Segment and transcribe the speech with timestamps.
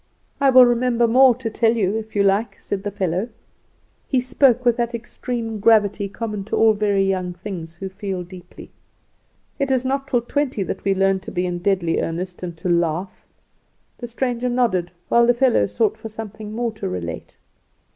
[0.39, 3.29] "I will remember more to tell you if you like," said the boy.
[4.07, 8.71] He spoke with that extreme gravity common to all very young things who feel deeply.
[9.59, 12.67] It is not till twenty that we learn to be in deadly earnest and to
[12.67, 13.27] laugh.
[13.99, 17.35] The stranger nodded, while the fellow sought for something more to relate.